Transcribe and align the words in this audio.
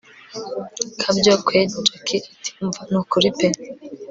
kabyo 1.01 1.33
kweri 1.45 1.73
jack 1.85 2.07
ati 2.33 2.49
umva 2.61 2.81
nukuri 2.89 3.29
pe 3.37 3.47